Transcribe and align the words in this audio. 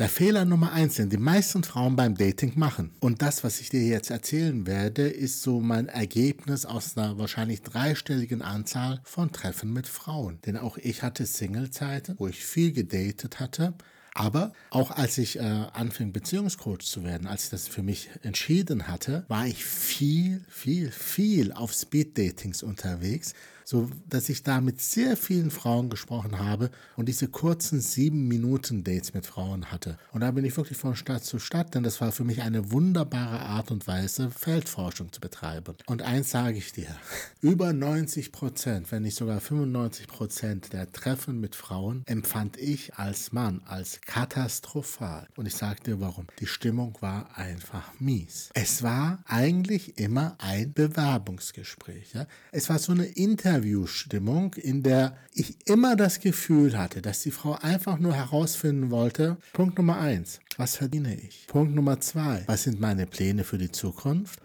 der 0.00 0.08
Fehler 0.08 0.46
Nummer 0.46 0.72
eins, 0.72 0.94
den 0.94 1.10
die 1.10 1.18
meisten 1.18 1.62
Frauen 1.62 1.94
beim 1.94 2.16
Dating 2.16 2.58
machen. 2.58 2.90
Und 3.00 3.20
das, 3.20 3.44
was 3.44 3.60
ich 3.60 3.68
dir 3.68 3.82
jetzt 3.82 4.08
erzählen 4.08 4.66
werde, 4.66 5.06
ist 5.06 5.42
so 5.42 5.60
mein 5.60 5.88
Ergebnis 5.88 6.64
aus 6.64 6.96
einer 6.96 7.18
wahrscheinlich 7.18 7.60
dreistelligen 7.60 8.40
Anzahl 8.40 9.02
von 9.04 9.30
Treffen 9.30 9.74
mit 9.74 9.86
Frauen. 9.86 10.38
Denn 10.46 10.56
auch 10.56 10.78
ich 10.78 11.02
hatte 11.02 11.26
Single-Zeiten, 11.26 12.14
wo 12.18 12.28
ich 12.28 12.42
viel 12.42 12.72
gedatet 12.72 13.40
hatte. 13.40 13.74
Aber 14.14 14.54
auch 14.70 14.90
als 14.90 15.18
ich 15.18 15.38
äh, 15.38 15.42
anfing, 15.42 16.14
Beziehungscoach 16.14 16.80
zu 16.80 17.04
werden, 17.04 17.26
als 17.26 17.44
ich 17.44 17.50
das 17.50 17.68
für 17.68 17.82
mich 17.82 18.08
entschieden 18.22 18.88
hatte, 18.88 19.26
war 19.28 19.46
ich 19.46 19.66
viel, 19.66 20.42
viel, 20.48 20.90
viel 20.90 21.52
auf 21.52 21.74
Speed-Datings 21.74 22.62
unterwegs, 22.62 23.34
so 23.70 23.88
dass 24.08 24.28
ich 24.28 24.42
da 24.42 24.60
mit 24.60 24.80
sehr 24.80 25.16
vielen 25.16 25.52
Frauen 25.52 25.90
gesprochen 25.90 26.40
habe 26.40 26.72
und 26.96 27.08
diese 27.08 27.28
kurzen 27.28 27.80
sieben 27.80 28.26
Minuten 28.26 28.82
Dates 28.82 29.14
mit 29.14 29.26
Frauen 29.26 29.70
hatte. 29.70 29.96
Und 30.10 30.22
da 30.22 30.32
bin 30.32 30.44
ich 30.44 30.56
wirklich 30.56 30.76
von 30.76 30.96
Stadt 30.96 31.24
zu 31.24 31.38
Stadt, 31.38 31.72
denn 31.76 31.84
das 31.84 32.00
war 32.00 32.10
für 32.10 32.24
mich 32.24 32.42
eine 32.42 32.72
wunderbare 32.72 33.38
Art 33.38 33.70
und 33.70 33.86
Weise, 33.86 34.32
Feldforschung 34.32 35.12
zu 35.12 35.20
betreiben. 35.20 35.76
Und 35.86 36.02
eins 36.02 36.32
sage 36.32 36.58
ich 36.58 36.72
dir, 36.72 36.88
über 37.40 37.72
90 37.72 38.32
Prozent, 38.32 38.90
wenn 38.90 39.04
nicht 39.04 39.16
sogar 39.16 39.40
95 39.40 40.08
Prozent 40.08 40.72
der 40.72 40.90
Treffen 40.90 41.38
mit 41.38 41.54
Frauen 41.54 42.02
empfand 42.06 42.56
ich 42.56 42.96
als 42.96 43.30
Mann 43.30 43.62
als 43.66 44.00
katastrophal. 44.00 45.28
Und 45.36 45.46
ich 45.46 45.54
sage 45.54 45.80
dir 45.84 46.00
warum. 46.00 46.26
Die 46.40 46.48
Stimmung 46.48 46.98
war 47.00 47.38
einfach 47.38 47.92
mies. 48.00 48.50
Es 48.54 48.82
war 48.82 49.22
eigentlich 49.26 49.96
immer 49.96 50.34
ein 50.38 50.72
Bewerbungsgespräch. 50.72 52.14
Ja? 52.14 52.26
Es 52.50 52.68
war 52.68 52.80
so 52.80 52.90
eine 52.90 53.04
Interview 53.04 53.59
Interviewstimmung, 53.60 54.54
in 54.54 54.82
der 54.82 55.16
ich 55.34 55.66
immer 55.66 55.94
das 55.94 56.20
Gefühl 56.20 56.78
hatte, 56.78 57.02
dass 57.02 57.20
die 57.20 57.30
Frau 57.30 57.58
einfach 57.60 57.98
nur 57.98 58.14
herausfinden 58.14 58.90
wollte, 58.90 59.36
Punkt 59.52 59.76
Nummer 59.76 59.98
eins, 59.98 60.40
was 60.56 60.76
verdiene 60.76 61.14
ich? 61.14 61.46
Punkt 61.46 61.74
Nummer 61.74 62.00
zwei, 62.00 62.42
was 62.46 62.62
sind 62.62 62.80
meine 62.80 63.06
Pläne 63.06 63.44
für 63.44 63.58
die 63.58 63.70
Zukunft? 63.70 64.40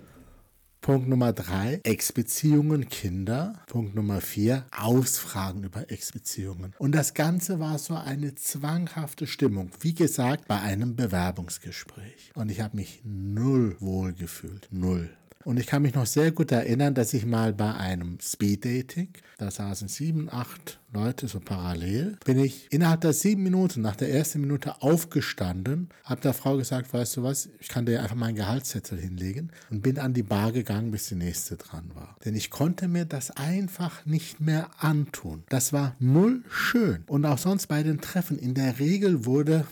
Punkt 0.81 1.07
Nummer 1.07 1.33
drei, 1.33 1.79
Ex-Beziehungen, 1.83 2.89
Kinder. 2.89 3.63
Punkt 3.67 3.95
Nummer 3.95 4.21
vier, 4.21 4.65
Ausfragen 4.77 5.63
über 5.63 5.89
Ex-Beziehungen. 5.89 6.75
Und 6.77 6.93
das 6.93 7.15
Ganze 7.15 7.59
war 7.59 7.79
so 7.79 7.95
eine 7.95 8.35
zwanghafte 8.35 9.25
Stimmung, 9.25 9.71
wie 9.79 9.95
gesagt, 9.95 10.47
bei 10.47 10.59
einem 10.59 10.95
Bewerbungsgespräch. 10.95 12.31
Und 12.35 12.51
ich 12.51 12.61
habe 12.61 12.75
mich 12.75 13.01
null 13.03 13.77
wohl 13.79 14.13
gefühlt. 14.13 14.67
Null. 14.71 15.09
Und 15.45 15.59
ich 15.59 15.67
kann 15.67 15.83
mich 15.83 15.93
noch 15.93 16.07
sehr 16.07 16.31
gut 16.31 16.51
erinnern, 16.51 16.95
dass 16.95 17.13
ich 17.13 17.23
mal 17.23 17.53
bei 17.53 17.75
einem 17.75 18.17
Speed-Dating, 18.19 19.09
da 19.37 19.51
saßen 19.51 19.87
sieben, 19.87 20.27
acht 20.31 20.79
Leute 20.91 21.27
so 21.27 21.39
parallel, 21.39 22.17
bin 22.25 22.39
ich 22.39 22.67
innerhalb 22.71 23.01
der 23.01 23.13
sieben 23.13 23.43
Minuten, 23.43 23.81
nach 23.81 23.95
der 23.95 24.11
ersten 24.11 24.41
Minute 24.41 24.81
aufgestanden, 24.81 25.89
habe 26.03 26.21
der 26.21 26.33
Frau 26.33 26.57
gesagt, 26.57 26.91
weißt 26.91 27.17
du 27.17 27.23
was, 27.23 27.49
ich 27.59 27.67
kann 27.67 27.85
dir 27.85 28.01
einfach 28.01 28.15
meinen 28.15 28.35
Gehaltszettel 28.35 28.99
hinlegen 28.99 29.51
und 29.69 29.83
bin 29.83 29.99
an 29.99 30.15
die 30.15 30.23
Bar 30.23 30.51
gegangen, 30.51 30.89
bis 30.89 31.09
die 31.09 31.15
nächste 31.15 31.57
dran 31.57 31.91
war. 31.93 32.15
Denn 32.25 32.33
ich 32.33 32.49
konnte 32.49 32.87
mir 32.87 33.05
das 33.05 33.29
einfach 33.29 34.03
nicht 34.05 34.39
mehr 34.39 34.71
antun. 34.79 35.43
Das 35.49 35.73
war 35.73 35.95
null 35.99 36.43
schön. 36.49 37.03
Und 37.05 37.23
auch 37.25 37.37
sonst 37.37 37.67
bei 37.67 37.83
den 37.83 38.01
Treffen, 38.01 38.39
in 38.39 38.55
der 38.55 38.79
Regel 38.79 39.25
wurde 39.25 39.67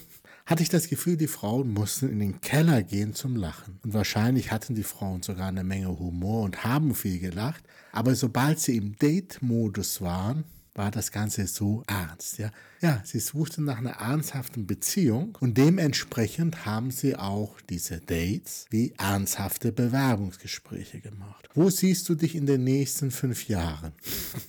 hatte 0.46 0.64
ich 0.64 0.70
das 0.70 0.90
Gefühl, 0.90 1.16
die 1.16 1.28
Frauen 1.28 1.74
mussten 1.74 2.10
in 2.10 2.20
den 2.20 2.42
Keller 2.42 2.84
gehen 2.84 3.14
zum 3.14 3.36
Lachen. 3.36 3.80
Und 3.84 3.94
wahrscheinlich 3.94 4.52
hatten 4.52 4.76
die 4.76 4.84
Frauen 4.84 5.24
sogar 5.24 5.48
eine 5.48 5.64
Menge 5.64 5.88
Humor 6.00 6.44
und 6.44 6.64
haben 6.64 6.96
viel 6.96 7.20
gelacht. 7.20 7.64
Aber 7.92 8.16
sobald 8.16 8.60
sie 8.60 8.76
im 8.76 8.98
Date-Modus 8.98 10.02
waren, 10.02 10.44
war 10.76 10.92
das 10.92 11.12
Ganze 11.12 11.48
so 11.48 11.84
ernst. 11.88 12.38
Ja? 12.38 12.52
ja, 12.82 13.02
sie 13.06 13.20
suchten 13.20 13.64
nach 13.64 13.78
einer 13.78 13.92
ernsthaften 13.92 14.68
Beziehung 14.68 15.38
und 15.40 15.58
dementsprechend 15.58 16.66
haben 16.66 16.92
sie 16.92 17.16
auch 17.16 17.62
diese 17.62 18.00
Dates 18.00 18.66
wie 18.70 18.94
ernsthafte 18.98 19.72
Bewerbungsgespräche 19.72 21.00
gemacht. 21.00 21.48
Wo 21.54 21.70
siehst 21.70 22.10
du 22.10 22.16
dich 22.16 22.36
in 22.36 22.46
den 22.46 22.64
nächsten 22.64 23.12
fünf 23.12 23.48
Jahren? 23.48 23.94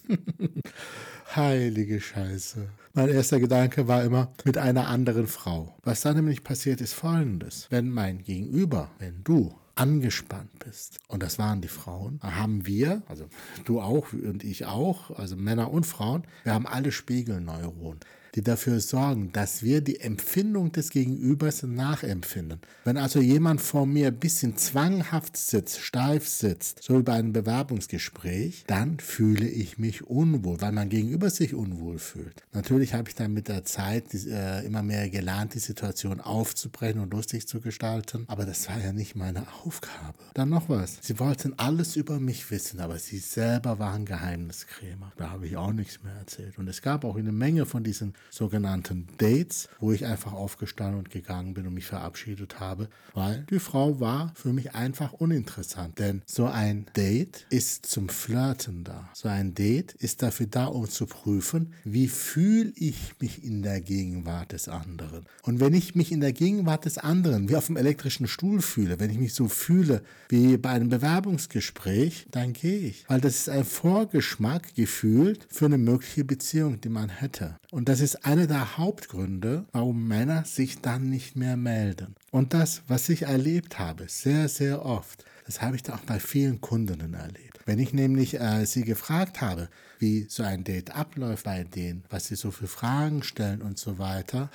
Heilige 1.37 2.01
Scheiße. 2.01 2.69
Mein 2.93 3.09
erster 3.09 3.41
Gedanke 3.41 3.89
war 3.89 4.05
immer 4.05 4.33
mit 4.45 4.57
einer 4.57 4.89
anderen 4.89 5.27
Frau. 5.27 5.77
Was 5.83 6.03
dann 6.03 6.17
nämlich 6.17 6.45
passiert 6.45 6.81
ist 6.81 6.95
folgendes. 6.95 7.67
Wenn 7.71 7.91
mein 7.91 8.23
Gegenüber, 8.23 8.91
wenn 8.99 9.23
du 9.25 9.55
angespannt 9.75 10.59
bist, 10.59 10.99
und 11.09 11.23
das 11.23 11.39
waren 11.39 11.61
die 11.61 11.69
Frauen, 11.69 12.21
haben 12.23 12.67
wir, 12.67 13.03
also 13.09 13.27
du 13.65 13.81
auch 13.81 14.13
und 14.13 14.45
ich 14.45 14.67
auch, 14.67 15.11
also 15.19 15.37
Männer 15.37 15.71
und 15.71 15.85
Frauen, 15.85 16.25
wir 16.45 16.55
haben 16.55 16.67
alle 16.67 16.93
Spiegelneuronen 16.93 18.01
die 18.35 18.43
dafür 18.43 18.81
sorgen, 18.81 19.31
dass 19.33 19.63
wir 19.63 19.81
die 19.81 20.01
Empfindung 20.01 20.73
des 20.73 20.91
Gegenübers 20.91 21.63
nachempfinden. 21.63 22.61
Wenn 22.85 22.97
also 22.97 23.21
jemand 23.21 23.61
vor 23.61 23.87
mir 23.87 24.09
ein 24.09 24.19
bisschen 24.19 24.57
zwanghaft 24.57 25.37
sitzt, 25.37 25.81
steif 25.81 26.27
sitzt, 26.29 26.83
so 26.83 26.99
wie 26.99 27.03
bei 27.03 27.15
einem 27.15 27.33
Bewerbungsgespräch, 27.33 28.65
dann 28.67 28.99
fühle 28.99 29.49
ich 29.49 29.79
mich 29.79 30.07
unwohl, 30.07 30.61
weil 30.61 30.73
mein 30.73 30.89
Gegenüber 30.89 31.31
sich 31.31 31.55
unwohl 31.55 31.99
fühlt. 31.99 32.43
Natürlich 32.53 32.95
habe 32.95 33.09
ich 33.09 33.15
dann 33.15 33.33
mit 33.33 33.49
der 33.49 33.65
Zeit 33.65 34.13
äh, 34.15 34.65
immer 34.65 34.83
mehr 34.83 35.09
gelernt, 35.11 35.55
die 35.55 35.61
Situation 35.61 36.21
aufzubrechen 36.21 37.01
und 37.01 37.13
lustig 37.13 37.47
zu 37.47 37.61
gestalten, 37.61 38.25
aber 38.27 38.45
das 38.45 38.69
war 38.69 38.81
ja 38.81 38.93
nicht 38.93 39.15
meine 39.15 39.47
Aufgabe. 39.65 40.19
Dann 40.35 40.49
noch 40.49 40.69
was. 40.69 40.99
Sie 41.01 41.19
wollten 41.21 41.55
alles 41.59 41.97
über 41.97 42.19
mich 42.19 42.51
wissen, 42.51 42.81
aber 42.81 42.99
sie 42.99 43.19
selber 43.19 43.79
waren 43.79 44.05
Geheimniskrämer. 44.05 45.13
Da 45.17 45.31
habe 45.31 45.47
ich 45.47 45.57
auch 45.57 45.73
nichts 45.73 46.03
mehr 46.03 46.15
erzählt. 46.15 46.59
Und 46.59 46.69
es 46.69 46.83
gab 46.83 47.05
auch 47.05 47.17
eine 47.17 47.33
Menge 47.33 47.67
von 47.67 47.85
diesen 47.85 48.15
sogenannten 48.31 49.07
Dates, 49.19 49.69
wo 49.81 49.93
ich 49.93 50.07
einfach 50.07 50.33
aufgestanden 50.33 50.99
und 50.99 51.11
gegangen 51.11 51.55
bin 51.55 51.67
und 51.67 51.75
mich 51.75 51.87
verabschiedet 51.87 52.61
habe, 52.61 52.89
weil 53.15 53.47
die 53.51 53.59
Frau 53.59 54.01
war 54.01 54.33
für 54.35 54.53
mich 54.53 54.75
einfach 54.75 55.13
uninteressant. 55.13 55.99
Denn 55.99 56.23
so 56.27 56.47
ein 56.47 56.87
Date 56.97 57.47
ist 57.51 57.87
zum 57.87 58.09
Flirten 58.09 58.85
da. 58.85 59.09
So 59.15 59.29
ein 59.29 59.55
Date 59.55 59.93
ist 59.93 60.23
dafür 60.23 60.47
da, 60.47 60.67
um 60.67 60.89
zu 60.89 61.07
prüfen, 61.07 61.73
wie 61.85 62.09
fühle 62.09 62.73
ich 62.77 63.15
mich 63.21 63.45
in 63.45 63.63
der 63.63 63.81
Gegenwart 63.81 64.53
des 64.53 64.69
anderen. 64.69 65.27
Und 65.43 65.61
wenn 65.61 65.75
ich 65.75 65.95
mich 65.95 66.13
in 66.13 66.21
der 66.21 66.33
Gegenwart 66.33 66.85
des 66.85 66.99
anderen 66.99 67.49
wie 67.49 67.57
auf 67.57 67.67
dem 67.67 67.77
elektrischen 67.77 68.27
Stuhl 68.27 68.61
fühle, 68.61 69.01
wenn 69.01 69.11
ich 69.11 69.19
mich 69.19 69.35
so 69.35 69.49
fühle 69.49 70.03
wie 70.29 70.57
bei 70.57 70.71
einem 70.71 70.89
Bewerbungsgespräch, 70.89 72.27
dann 72.31 72.53
gehe 72.53 72.79
ich. 72.79 73.05
Weil 73.09 73.21
das 73.21 73.37
ist 73.37 73.49
ein 73.49 73.65
Vorgeschmack 73.65 74.75
gefühlt 74.75 75.47
für 75.51 75.67
eine 75.67 75.79
mögliche 75.79 76.25
Beziehung, 76.25 76.81
die 76.81 76.89
man 76.89 77.09
hätte. 77.09 77.57
Und 77.75 77.89
das 77.89 77.99
ist 77.99 78.25
einer 78.25 78.47
der 78.47 78.79
Hauptgründe, 78.79 79.65
warum 79.73 80.07
Männer 80.07 80.45
sich 80.45 80.81
dann 80.81 81.11
nicht 81.11 81.35
mehr 81.35 81.57
melden. 81.57 82.15
Und 82.31 82.55
das, 82.55 82.83
was 82.87 83.09
ich 83.09 83.23
erlebt 83.23 83.81
habe, 83.81 84.05
sehr, 84.07 84.49
sehr 84.49 84.87
oft, 84.87 85.25
das 85.45 85.61
habe 85.61 85.75
ich 85.75 85.83
da 85.83 85.97
auch 85.97 86.03
bei 86.03 86.21
vielen 86.21 86.61
Kundinnen 86.61 87.15
erlebt. 87.15 87.59
Wenn 87.67 87.81
ich 87.81 87.93
nämlich 87.93 88.39
äh, 88.39 88.65
sie 88.65 88.85
gefragt 88.85 89.41
habe, 89.41 89.69
wie 89.99 90.27
so 90.29 90.45
ein 90.45 90.63
Date 90.63 90.95
abläuft 90.95 91.47
bei 91.47 91.65
denen, 91.65 92.05
was 92.11 92.27
sie 92.27 92.37
so 92.37 92.53
für 92.53 92.69
Fragen 92.69 93.25
stellen 93.25 93.61
und 93.61 93.77
so 93.77 93.99
weiter, 93.99 94.51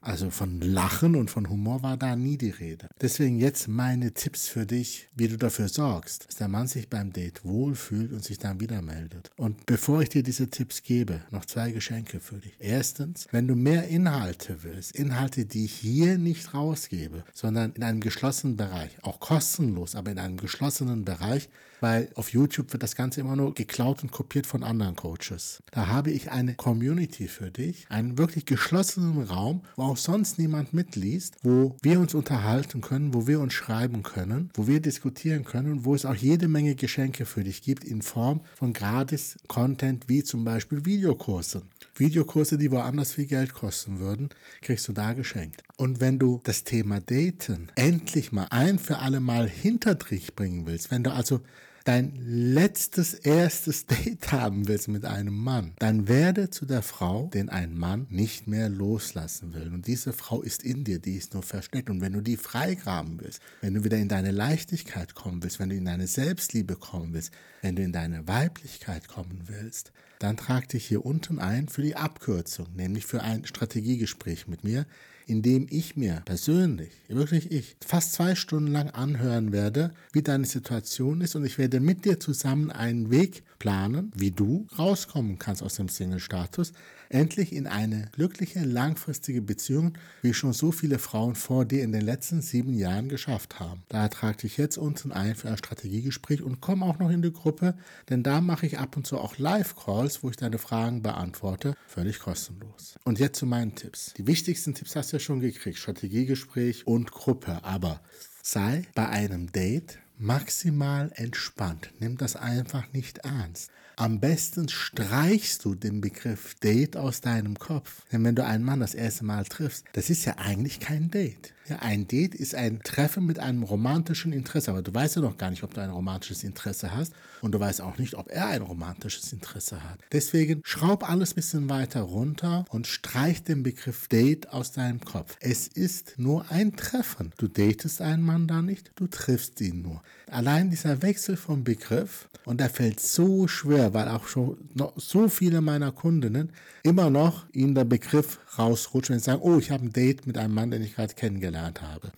also 0.00 0.30
von 0.30 0.60
Lachen 0.60 1.16
und 1.16 1.30
von 1.30 1.48
Humor 1.48 1.82
war 1.82 1.96
da 1.96 2.16
nie 2.16 2.36
die 2.36 2.50
Rede. 2.50 2.88
Deswegen 3.00 3.38
jetzt 3.38 3.68
meine 3.68 4.12
Tipps 4.12 4.48
für 4.48 4.66
dich, 4.66 5.08
wie 5.14 5.28
du 5.28 5.36
dafür 5.36 5.68
sorgst, 5.68 6.28
dass 6.28 6.36
der 6.36 6.48
Mann 6.48 6.68
sich 6.68 6.88
beim 6.88 7.12
Date 7.12 7.44
wohlfühlt 7.44 8.12
und 8.12 8.24
sich 8.24 8.38
dann 8.38 8.60
wieder 8.60 8.82
meldet. 8.82 9.30
Und 9.36 9.66
bevor 9.66 10.02
ich 10.02 10.08
dir 10.08 10.22
diese 10.22 10.48
Tipps 10.50 10.82
gebe, 10.82 11.22
noch 11.30 11.44
zwei 11.44 11.70
Geschenke 11.72 12.20
für 12.20 12.36
dich. 12.36 12.54
Erstens, 12.58 13.26
wenn 13.30 13.48
du 13.48 13.54
mehr 13.54 13.88
Inhalte 13.88 14.62
willst, 14.62 14.94
Inhalte, 14.94 15.46
die 15.46 15.64
ich 15.64 15.74
hier 15.74 16.18
nicht 16.18 16.54
rausgebe, 16.54 17.24
sondern 17.32 17.72
in 17.72 17.82
einem 17.82 18.00
geschlossenen 18.00 18.56
Bereich, 18.56 18.90
auch 19.02 19.20
kostenlos, 19.20 19.94
aber 19.94 20.10
in 20.10 20.18
einem 20.18 20.36
geschlossenen 20.36 21.04
Bereich, 21.04 21.48
weil 21.80 22.08
auf 22.14 22.32
YouTube 22.32 22.72
wird 22.72 22.82
das 22.82 22.96
Ganze 22.96 23.20
immer 23.20 23.36
nur 23.36 23.54
geklaut 23.54 24.02
und 24.02 24.10
kopiert 24.10 24.46
von 24.46 24.62
anderen 24.62 24.96
Coaches. 24.96 25.62
Da 25.70 25.86
habe 25.86 26.10
ich 26.10 26.30
eine 26.30 26.54
Community 26.54 27.28
für 27.28 27.50
dich, 27.50 27.86
einen 27.88 28.18
wirklich 28.18 28.46
geschlossenen 28.46 29.22
Raum, 29.22 29.62
wo 29.76 29.84
auch 29.88 29.96
sonst 29.96 30.38
niemand 30.38 30.74
mitliest, 30.74 31.36
wo 31.42 31.76
wir 31.82 31.98
uns 31.98 32.14
unterhalten 32.14 32.80
können, 32.80 33.14
wo 33.14 33.26
wir 33.26 33.40
uns 33.40 33.54
schreiben 33.54 34.02
können, 34.02 34.50
wo 34.54 34.66
wir 34.66 34.80
diskutieren 34.80 35.44
können, 35.44 35.84
wo 35.84 35.94
es 35.94 36.04
auch 36.04 36.14
jede 36.14 36.46
Menge 36.46 36.74
Geschenke 36.74 37.24
für 37.24 37.42
dich 37.42 37.62
gibt 37.62 37.84
in 37.84 38.02
Form 38.02 38.42
von 38.54 38.72
gratis 38.72 39.38
Content 39.48 40.08
wie 40.08 40.22
zum 40.22 40.44
Beispiel 40.44 40.84
Videokurse. 40.84 41.62
Videokurse, 41.96 42.58
die 42.58 42.70
woanders 42.70 43.12
viel 43.12 43.26
Geld 43.26 43.54
kosten 43.54 43.98
würden, 43.98 44.28
kriegst 44.60 44.86
du 44.88 44.92
da 44.92 45.14
geschenkt. 45.14 45.62
Und 45.76 46.00
wenn 46.00 46.18
du 46.18 46.40
das 46.44 46.64
Thema 46.64 47.00
Daten 47.00 47.68
endlich 47.74 48.30
mal 48.30 48.46
ein 48.50 48.78
für 48.78 48.98
alle 48.98 49.20
Mal 49.20 49.48
hinter 49.48 49.94
dich 49.94 50.34
bringen 50.36 50.66
willst, 50.66 50.90
wenn 50.90 51.02
du 51.02 51.12
also 51.12 51.40
dein 51.84 52.12
letztes, 52.20 53.14
erstes 53.14 53.86
Date 53.86 54.32
haben 54.32 54.68
willst 54.68 54.88
mit 54.88 55.04
einem 55.04 55.36
Mann, 55.36 55.72
dann 55.78 56.08
werde 56.08 56.50
zu 56.50 56.66
der 56.66 56.82
Frau, 56.82 57.30
den 57.32 57.48
ein 57.48 57.76
Mann 57.76 58.06
nicht 58.10 58.46
mehr 58.46 58.68
loslassen 58.68 59.54
will. 59.54 59.72
Und 59.72 59.86
diese 59.86 60.12
Frau 60.12 60.42
ist 60.42 60.62
in 60.62 60.84
dir, 60.84 60.98
die 60.98 61.16
ist 61.16 61.34
nur 61.34 61.42
versteckt. 61.42 61.90
Und 61.90 62.00
wenn 62.00 62.12
du 62.12 62.20
die 62.20 62.36
freigraben 62.36 63.20
willst, 63.20 63.40
wenn 63.60 63.74
du 63.74 63.84
wieder 63.84 63.96
in 63.96 64.08
deine 64.08 64.30
Leichtigkeit 64.30 65.14
kommen 65.14 65.42
willst, 65.42 65.58
wenn 65.58 65.70
du 65.70 65.76
in 65.76 65.84
deine 65.84 66.06
Selbstliebe 66.06 66.76
kommen 66.76 67.12
willst, 67.12 67.32
wenn 67.62 67.76
du 67.76 67.82
in 67.82 67.92
deine 67.92 68.26
Weiblichkeit 68.28 69.08
kommen 69.08 69.42
willst, 69.46 69.92
dann 70.18 70.36
trag 70.36 70.68
dich 70.68 70.86
hier 70.86 71.04
unten 71.04 71.38
ein 71.38 71.68
für 71.68 71.82
die 71.82 71.96
Abkürzung, 71.96 72.66
nämlich 72.74 73.06
für 73.06 73.22
ein 73.22 73.44
Strategiegespräch 73.44 74.48
mit 74.48 74.64
mir, 74.64 74.86
indem 75.28 75.66
ich 75.68 75.94
mir 75.94 76.22
persönlich, 76.24 76.90
wirklich 77.08 77.52
ich, 77.52 77.76
fast 77.86 78.14
zwei 78.14 78.34
Stunden 78.34 78.72
lang 78.72 78.88
anhören 78.88 79.52
werde, 79.52 79.92
wie 80.12 80.22
deine 80.22 80.46
Situation 80.46 81.20
ist 81.20 81.36
und 81.36 81.44
ich 81.44 81.58
werde 81.58 81.67
mit 81.80 82.04
dir 82.04 82.18
zusammen 82.20 82.70
einen 82.70 83.10
Weg 83.10 83.42
planen, 83.58 84.12
wie 84.14 84.30
du 84.30 84.66
rauskommen 84.78 85.38
kannst 85.38 85.62
aus 85.62 85.74
dem 85.74 85.88
Single-Status, 85.88 86.72
endlich 87.08 87.52
in 87.52 87.66
eine 87.66 88.08
glückliche, 88.12 88.60
langfristige 88.60 89.42
Beziehung, 89.42 89.96
wie 90.22 90.34
schon 90.34 90.52
so 90.52 90.72
viele 90.72 90.98
Frauen 90.98 91.34
vor 91.34 91.64
dir 91.64 91.82
in 91.82 91.92
den 91.92 92.02
letzten 92.02 92.42
sieben 92.42 92.74
Jahren 92.74 93.08
geschafft 93.08 93.60
haben. 93.60 93.82
Da 93.88 94.08
trage 94.08 94.38
dich 94.38 94.56
jetzt 94.56 94.78
unten 94.78 95.12
ein 95.12 95.34
für 95.34 95.48
ein 95.48 95.56
Strategiegespräch 95.56 96.42
und 96.42 96.60
komm 96.60 96.82
auch 96.82 96.98
noch 96.98 97.10
in 97.10 97.22
die 97.22 97.32
Gruppe, 97.32 97.74
denn 98.08 98.22
da 98.22 98.40
mache 98.40 98.66
ich 98.66 98.78
ab 98.78 98.96
und 98.96 99.06
zu 99.06 99.18
auch 99.18 99.38
Live-Calls, 99.38 100.22
wo 100.22 100.30
ich 100.30 100.36
deine 100.36 100.58
Fragen 100.58 101.02
beantworte, 101.02 101.74
völlig 101.86 102.20
kostenlos. 102.20 102.98
Und 103.04 103.18
jetzt 103.18 103.38
zu 103.38 103.46
meinen 103.46 103.74
Tipps. 103.74 104.14
Die 104.16 104.26
wichtigsten 104.26 104.74
Tipps 104.74 104.96
hast 104.96 105.12
du 105.12 105.16
ja 105.16 105.20
schon 105.20 105.40
gekriegt, 105.40 105.78
Strategiegespräch 105.78 106.86
und 106.86 107.10
Gruppe, 107.10 107.64
aber 107.64 108.00
sei 108.42 108.82
bei 108.94 109.08
einem 109.08 109.50
Date 109.52 109.98
maximal 110.18 111.10
entspannt. 111.14 111.90
Nimm 112.00 112.16
das 112.16 112.36
einfach 112.36 112.92
nicht 112.92 113.18
ernst. 113.18 113.70
Am 113.98 114.20
besten 114.20 114.68
streichst 114.68 115.64
du 115.64 115.74
den 115.74 116.00
Begriff 116.00 116.54
Date 116.62 116.96
aus 116.96 117.20
deinem 117.20 117.58
Kopf. 117.58 118.02
Denn 118.12 118.22
wenn 118.22 118.36
du 118.36 118.44
einen 118.44 118.62
Mann 118.62 118.78
das 118.78 118.94
erste 118.94 119.24
Mal 119.24 119.44
triffst, 119.44 119.86
das 119.92 120.08
ist 120.08 120.24
ja 120.24 120.38
eigentlich 120.38 120.78
kein 120.78 121.10
Date. 121.10 121.52
Ja, 121.68 121.80
ein 121.80 122.06
Date 122.06 122.34
ist 122.34 122.54
ein 122.54 122.80
Treffen 122.82 123.26
mit 123.26 123.40
einem 123.40 123.62
romantischen 123.62 124.32
Interesse, 124.32 124.70
aber 124.70 124.80
du 124.80 124.94
weißt 124.94 125.16
ja 125.16 125.22
noch 125.22 125.36
gar 125.36 125.50
nicht, 125.50 125.64
ob 125.64 125.74
du 125.74 125.82
ein 125.82 125.90
romantisches 125.90 126.42
Interesse 126.42 126.94
hast 126.94 127.12
und 127.42 127.52
du 127.52 127.60
weißt 127.60 127.82
auch 127.82 127.98
nicht, 127.98 128.14
ob 128.14 128.30
er 128.30 128.46
ein 128.46 128.62
romantisches 128.62 129.32
Interesse 129.34 129.82
hat. 129.82 129.98
Deswegen 130.12 130.62
schraub 130.64 131.08
alles 131.08 131.32
ein 131.32 131.34
bisschen 131.34 131.68
weiter 131.68 132.02
runter 132.02 132.64
und 132.70 132.86
streich 132.86 133.42
den 133.42 133.64
Begriff 133.64 134.08
Date 134.08 134.50
aus 134.50 134.72
deinem 134.72 135.00
Kopf. 135.00 135.36
Es 135.40 135.66
ist 135.66 136.14
nur 136.16 136.50
ein 136.50 136.74
Treffen. 136.76 137.32
Du 137.36 137.48
datest 137.48 138.00
einen 138.00 138.22
Mann 138.22 138.46
da 138.46 138.62
nicht, 138.62 138.92
du 138.94 139.06
triffst 139.06 139.60
ihn 139.60 139.82
nur. 139.82 140.02
Allein 140.30 140.70
dieser 140.70 141.02
Wechsel 141.02 141.36
vom 141.36 141.64
Begriff 141.64 142.28
und 142.44 142.60
der 142.60 142.70
fällt 142.70 143.00
so 143.00 143.48
schwer, 143.48 143.94
weil 143.94 144.08
auch 144.08 144.26
schon 144.26 144.56
so 144.96 145.28
viele 145.28 145.60
meiner 145.60 145.92
Kundinnen 145.92 146.50
immer 146.82 147.10
noch 147.10 147.46
ihnen 147.52 147.74
der 147.74 147.84
Begriff 147.84 148.38
rausrutscht 148.58 149.10
und 149.10 149.22
sagen, 149.22 149.40
oh, 149.42 149.58
ich 149.58 149.70
habe 149.70 149.84
ein 149.84 149.92
Date 149.92 150.26
mit 150.26 150.38
einem 150.38 150.54
Mann, 150.54 150.70
den 150.70 150.82
ich 150.82 150.94
gerade 150.94 151.14
kennengelernt 151.14 151.82
habe. 151.82 152.10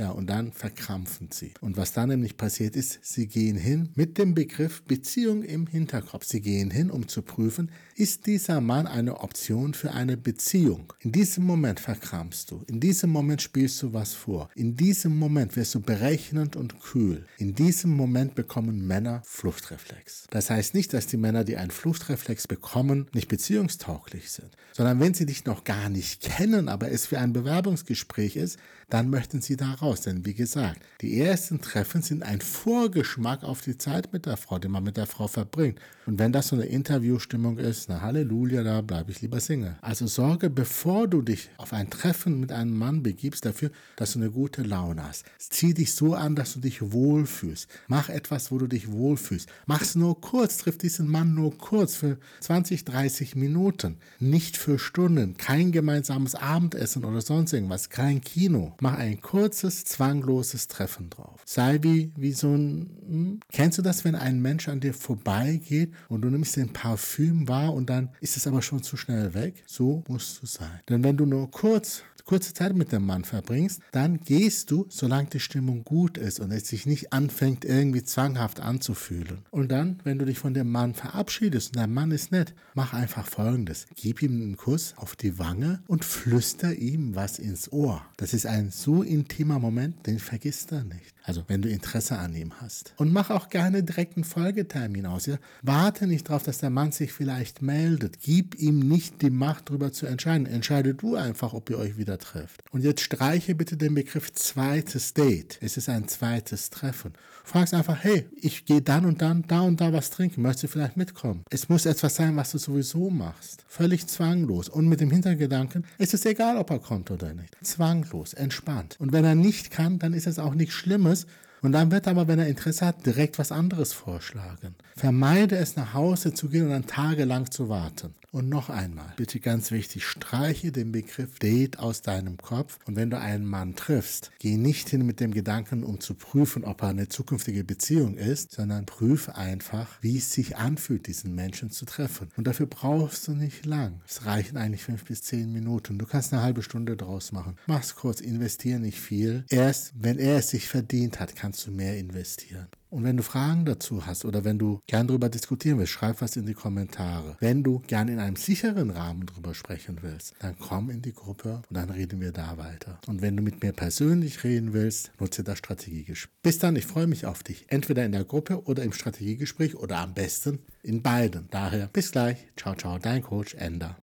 Ja, 0.00 0.12
und 0.12 0.30
dann 0.30 0.50
verkrampfen 0.50 1.28
sie. 1.30 1.52
Und 1.60 1.76
was 1.76 1.92
dann 1.92 2.08
nämlich 2.08 2.38
passiert 2.38 2.74
ist, 2.74 3.00
sie 3.02 3.26
gehen 3.26 3.58
hin 3.58 3.90
mit 3.96 4.16
dem 4.16 4.34
Begriff 4.34 4.82
Beziehung 4.84 5.42
im 5.42 5.66
Hinterkopf. 5.66 6.24
Sie 6.24 6.40
gehen 6.40 6.70
hin, 6.70 6.90
um 6.90 7.06
zu 7.06 7.20
prüfen, 7.20 7.70
ist 7.96 8.24
dieser 8.24 8.62
Mann 8.62 8.86
eine 8.86 9.20
Option 9.20 9.74
für 9.74 9.92
eine 9.92 10.16
Beziehung? 10.16 10.94
In 11.00 11.12
diesem 11.12 11.44
Moment 11.44 11.80
verkrampfst 11.80 12.50
du. 12.50 12.64
In 12.66 12.80
diesem 12.80 13.10
Moment 13.10 13.42
spielst 13.42 13.82
du 13.82 13.92
was 13.92 14.14
vor. 14.14 14.48
In 14.54 14.74
diesem 14.74 15.18
Moment 15.18 15.54
wirst 15.54 15.74
du 15.74 15.80
berechnend 15.80 16.56
und 16.56 16.80
kühl. 16.80 17.26
In 17.36 17.54
diesem 17.54 17.90
Moment 17.90 18.34
bekommen 18.34 18.86
Männer 18.86 19.20
Fluchtreflex. 19.26 20.28
Das 20.30 20.48
heißt 20.48 20.72
nicht, 20.72 20.94
dass 20.94 21.08
die 21.08 21.18
Männer, 21.18 21.44
die 21.44 21.58
einen 21.58 21.70
Fluchtreflex 21.70 22.48
bekommen, 22.48 23.06
nicht 23.12 23.28
beziehungstauglich 23.28 24.30
sind, 24.30 24.56
sondern 24.72 24.98
wenn 24.98 25.12
sie 25.12 25.26
dich 25.26 25.44
noch 25.44 25.64
gar 25.64 25.90
nicht 25.90 26.22
kennen, 26.22 26.70
aber 26.70 26.90
es 26.90 27.04
für 27.04 27.18
ein 27.18 27.34
Bewerbungsgespräch 27.34 28.36
ist, 28.36 28.58
dann 28.88 29.08
möchten 29.08 29.40
sie 29.40 29.56
da 29.56 29.74
raus. 29.90 30.00
Denn 30.02 30.24
wie 30.24 30.34
gesagt, 30.34 30.80
die 31.00 31.20
ersten 31.20 31.60
Treffen 31.60 32.02
sind 32.02 32.22
ein 32.22 32.40
Vorgeschmack 32.40 33.44
auf 33.44 33.60
die 33.60 33.78
Zeit 33.78 34.12
mit 34.12 34.26
der 34.26 34.36
Frau, 34.36 34.58
die 34.58 34.68
man 34.68 34.84
mit 34.84 34.96
der 34.96 35.06
Frau 35.06 35.28
verbringt. 35.28 35.78
Und 36.06 36.18
wenn 36.18 36.32
das 36.32 36.48
so 36.48 36.56
eine 36.56 36.64
Interviewstimmung 36.64 37.58
ist, 37.58 37.88
na 37.88 38.00
Halleluja, 38.00 38.62
da 38.62 38.80
bleibe 38.80 39.12
ich 39.12 39.20
lieber 39.20 39.38
Single. 39.40 39.76
Also 39.80 40.06
sorge, 40.06 40.50
bevor 40.50 41.06
du 41.06 41.22
dich 41.22 41.50
auf 41.56 41.72
ein 41.72 41.90
Treffen 41.90 42.40
mit 42.40 42.52
einem 42.52 42.76
Mann 42.76 43.02
begibst, 43.02 43.44
dafür, 43.44 43.70
dass 43.96 44.14
du 44.14 44.18
eine 44.18 44.30
gute 44.30 44.62
Laune 44.62 45.04
hast. 45.04 45.24
Zieh 45.38 45.74
dich 45.74 45.94
so 45.94 46.14
an, 46.14 46.34
dass 46.34 46.54
du 46.54 46.60
dich 46.60 46.92
wohlfühlst. 46.92 47.68
Mach 47.86 48.08
etwas, 48.08 48.50
wo 48.50 48.58
du 48.58 48.66
dich 48.66 48.90
wohlfühlst. 48.90 49.48
Mach 49.66 49.82
es 49.82 49.94
nur 49.94 50.20
kurz, 50.20 50.58
triff 50.58 50.78
diesen 50.78 51.08
Mann 51.08 51.34
nur 51.34 51.56
kurz 51.56 51.96
für 51.96 52.18
20, 52.40 52.84
30 52.84 53.36
Minuten. 53.36 53.98
Nicht 54.18 54.56
für 54.56 54.78
Stunden. 54.78 55.36
Kein 55.36 55.70
gemeinsames 55.70 56.34
Abendessen 56.34 57.04
oder 57.04 57.20
sonst 57.20 57.52
irgendwas. 57.52 57.88
Kein 57.88 58.20
Kino. 58.20 58.74
Mach 58.80 58.94
ein 58.94 59.20
kurzes, 59.20 59.79
zwangloses 59.84 60.68
Treffen 60.68 61.10
drauf. 61.10 61.42
Sei 61.44 61.78
wie, 61.82 62.12
wie 62.16 62.32
so 62.32 62.48
ein. 62.54 62.90
Hm? 63.06 63.40
Kennst 63.52 63.78
du 63.78 63.82
das, 63.82 64.04
wenn 64.04 64.14
ein 64.14 64.40
Mensch 64.40 64.68
an 64.68 64.80
dir 64.80 64.94
vorbeigeht 64.94 65.92
und 66.08 66.22
du 66.22 66.30
nimmst 66.30 66.56
den 66.56 66.72
Parfüm 66.72 67.48
wahr 67.48 67.74
und 67.74 67.90
dann 67.90 68.10
ist 68.20 68.36
es 68.36 68.46
aber 68.46 68.62
schon 68.62 68.82
zu 68.82 68.96
schnell 68.96 69.34
weg? 69.34 69.62
So 69.66 70.04
musst 70.08 70.42
du 70.42 70.46
sein. 70.46 70.80
Denn 70.88 71.04
wenn 71.04 71.16
du 71.16 71.26
nur 71.26 71.50
kurz 71.50 72.02
kurze 72.30 72.54
Zeit 72.54 72.76
mit 72.76 72.92
dem 72.92 73.06
Mann 73.06 73.24
verbringst, 73.24 73.80
dann 73.90 74.20
gehst 74.20 74.70
du, 74.70 74.86
solange 74.88 75.30
die 75.30 75.40
Stimmung 75.40 75.82
gut 75.82 76.16
ist 76.16 76.38
und 76.38 76.52
es 76.52 76.68
sich 76.68 76.86
nicht 76.86 77.12
anfängt, 77.12 77.64
irgendwie 77.64 78.04
zwanghaft 78.04 78.60
anzufühlen. 78.60 79.40
Und 79.50 79.72
dann, 79.72 79.98
wenn 80.04 80.20
du 80.20 80.26
dich 80.26 80.38
von 80.38 80.54
dem 80.54 80.70
Mann 80.70 80.94
verabschiedest 80.94 81.70
und 81.70 81.80
der 81.80 81.88
Mann 81.88 82.12
ist 82.12 82.30
nett, 82.30 82.54
mach 82.74 82.92
einfach 82.92 83.26
folgendes. 83.26 83.88
Gib 83.96 84.22
ihm 84.22 84.40
einen 84.40 84.56
Kuss 84.56 84.94
auf 84.96 85.16
die 85.16 85.40
Wange 85.40 85.82
und 85.88 86.04
flüster 86.04 86.72
ihm 86.72 87.16
was 87.16 87.40
ins 87.40 87.72
Ohr. 87.72 88.00
Das 88.16 88.32
ist 88.32 88.46
ein 88.46 88.70
so 88.70 89.02
intimer 89.02 89.59
Moment, 89.60 90.06
den 90.06 90.18
vergisst 90.18 90.72
er 90.72 90.84
nicht. 90.84 91.14
Also 91.22 91.44
wenn 91.46 91.62
du 91.62 91.68
Interesse 91.68 92.18
an 92.18 92.34
ihm 92.34 92.60
hast. 92.60 92.94
Und 92.96 93.12
mach 93.12 93.30
auch 93.30 93.50
gerne 93.50 93.82
direkt 93.82 94.16
einen 94.16 94.24
Folgetermin 94.24 95.06
aus. 95.06 95.26
Ja? 95.26 95.36
Warte 95.62 96.06
nicht 96.06 96.28
darauf, 96.28 96.42
dass 96.42 96.58
der 96.58 96.70
Mann 96.70 96.92
sich 96.92 97.12
vielleicht 97.12 97.62
meldet. 97.62 98.20
Gib 98.20 98.56
ihm 98.56 98.80
nicht 98.80 99.22
die 99.22 99.30
Macht, 99.30 99.68
darüber 99.68 99.92
zu 99.92 100.06
entscheiden. 100.06 100.46
Entscheide 100.46 100.94
du 100.94 101.16
einfach, 101.16 101.52
ob 101.52 101.70
ihr 101.70 101.78
euch 101.78 101.96
wieder 101.96 102.18
trefft. 102.18 102.62
Und 102.72 102.82
jetzt 102.82 103.02
streiche 103.02 103.54
bitte 103.54 103.76
den 103.76 103.94
Begriff 103.94 104.32
zweites 104.32 105.14
Date. 105.14 105.58
Es 105.60 105.76
ist 105.76 105.88
ein 105.88 106.08
zweites 106.08 106.70
Treffen. 106.70 107.12
Fragst 107.44 107.74
einfach, 107.74 108.02
hey, 108.02 108.26
ich 108.36 108.64
gehe 108.64 108.82
dann 108.82 109.04
und 109.04 109.22
dann 109.22 109.42
da 109.46 109.60
und 109.62 109.80
da 109.80 109.92
was 109.92 110.10
trinken. 110.10 110.42
Möchtest 110.42 110.64
du 110.64 110.68
vielleicht 110.68 110.96
mitkommen? 110.96 111.44
Es 111.50 111.68
muss 111.68 111.86
etwas 111.86 112.16
sein, 112.16 112.36
was 112.36 112.52
du 112.52 112.58
sowieso 112.58 113.10
machst. 113.10 113.64
Völlig 113.68 114.06
zwanglos. 114.06 114.68
Und 114.68 114.88
mit 114.88 115.00
dem 115.00 115.10
Hintergedanken, 115.10 115.84
es 115.98 116.14
ist 116.14 116.26
egal, 116.26 116.56
ob 116.56 116.70
er 116.70 116.78
kommt 116.78 117.10
oder 117.10 117.34
nicht. 117.34 117.56
Zwanglos, 117.62 118.34
entspannt. 118.34 118.96
Und 118.98 119.12
wenn 119.12 119.24
er 119.24 119.34
nicht 119.50 119.72
kann, 119.72 119.98
dann 119.98 120.12
ist 120.12 120.28
es 120.28 120.38
auch 120.38 120.54
nichts 120.54 120.74
Schlimmes. 120.74 121.26
Und 121.60 121.72
dann 121.72 121.90
wird 121.90 122.06
aber, 122.06 122.28
wenn 122.28 122.38
er 122.38 122.46
Interesse 122.46 122.86
hat, 122.86 123.04
direkt 123.04 123.36
was 123.38 123.50
anderes 123.50 123.92
vorschlagen. 123.92 124.76
Vermeide 124.96 125.56
es, 125.56 125.74
nach 125.74 125.92
Hause 125.92 126.32
zu 126.32 126.48
gehen 126.48 126.66
und 126.66 126.70
dann 126.70 126.86
tagelang 126.86 127.50
zu 127.50 127.68
warten. 127.68 128.14
Und 128.32 128.48
noch 128.48 128.70
einmal, 128.70 129.12
bitte 129.16 129.40
ganz 129.40 129.72
wichtig, 129.72 130.04
streiche 130.04 130.70
den 130.70 130.92
Begriff 130.92 131.40
Date 131.40 131.80
aus 131.80 132.00
deinem 132.02 132.36
Kopf. 132.36 132.78
Und 132.86 132.94
wenn 132.94 133.10
du 133.10 133.18
einen 133.18 133.44
Mann 133.44 133.74
triffst, 133.74 134.30
geh 134.38 134.56
nicht 134.56 134.88
hin 134.88 135.04
mit 135.04 135.18
dem 135.18 135.34
Gedanken, 135.34 135.82
um 135.82 135.98
zu 135.98 136.14
prüfen, 136.14 136.62
ob 136.62 136.82
er 136.82 136.90
eine 136.90 137.08
zukünftige 137.08 137.64
Beziehung 137.64 138.16
ist, 138.16 138.52
sondern 138.52 138.86
prüfe 138.86 139.34
einfach, 139.34 140.00
wie 140.00 140.18
es 140.18 140.32
sich 140.32 140.56
anfühlt, 140.56 141.08
diesen 141.08 141.34
Menschen 141.34 141.72
zu 141.72 141.86
treffen. 141.86 142.28
Und 142.36 142.46
dafür 142.46 142.66
brauchst 142.66 143.26
du 143.26 143.32
nicht 143.32 143.66
lang. 143.66 144.00
Es 144.06 144.24
reichen 144.26 144.56
eigentlich 144.56 144.84
fünf 144.84 145.06
bis 145.06 145.22
zehn 145.22 145.52
Minuten. 145.52 145.98
Du 145.98 146.06
kannst 146.06 146.32
eine 146.32 146.42
halbe 146.42 146.62
Stunde 146.62 146.96
draus 146.96 147.32
machen. 147.32 147.56
Mach's 147.66 147.96
kurz, 147.96 148.20
investiere 148.20 148.78
nicht 148.78 149.00
viel. 149.00 149.44
Erst, 149.48 149.92
wenn 149.98 150.20
er 150.20 150.38
es 150.38 150.50
sich 150.50 150.68
verdient 150.68 151.18
hat, 151.18 151.34
kannst 151.34 151.66
du 151.66 151.72
mehr 151.72 151.98
investieren. 151.98 152.68
Und 152.90 153.04
wenn 153.04 153.16
du 153.16 153.22
Fragen 153.22 153.64
dazu 153.64 154.04
hast 154.04 154.24
oder 154.24 154.44
wenn 154.44 154.58
du 154.58 154.80
gern 154.88 155.06
darüber 155.06 155.28
diskutieren 155.28 155.78
willst, 155.78 155.92
schreib 155.92 156.20
was 156.20 156.36
in 156.36 156.44
die 156.44 156.54
Kommentare. 156.54 157.36
Wenn 157.38 157.62
du 157.62 157.78
gern 157.86 158.08
in 158.08 158.18
einem 158.18 158.34
sicheren 158.34 158.90
Rahmen 158.90 159.26
darüber 159.26 159.54
sprechen 159.54 159.98
willst, 160.02 160.34
dann 160.40 160.58
komm 160.58 160.90
in 160.90 161.00
die 161.00 161.14
Gruppe 161.14 161.62
und 161.68 161.76
dann 161.76 161.90
reden 161.90 162.20
wir 162.20 162.32
da 162.32 162.58
weiter. 162.58 163.00
Und 163.06 163.22
wenn 163.22 163.36
du 163.36 163.42
mit 163.42 163.62
mir 163.62 163.72
persönlich 163.72 164.42
reden 164.42 164.72
willst, 164.72 165.12
nutze 165.20 165.44
das 165.44 165.58
Strategiegespräch. 165.58 166.34
Bis 166.42 166.58
dann, 166.58 166.74
ich 166.74 166.86
freue 166.86 167.06
mich 167.06 167.26
auf 167.26 167.44
dich. 167.44 167.66
Entweder 167.68 168.04
in 168.04 168.12
der 168.12 168.24
Gruppe 168.24 168.64
oder 168.64 168.82
im 168.82 168.92
Strategiegespräch 168.92 169.76
oder 169.76 169.98
am 169.98 170.14
besten 170.14 170.58
in 170.82 171.02
beiden. 171.02 171.46
Daher 171.50 171.86
bis 171.86 172.10
gleich. 172.10 172.48
Ciao, 172.56 172.74
ciao, 172.74 172.98
dein 172.98 173.22
Coach 173.22 173.54
Ender. 173.54 173.99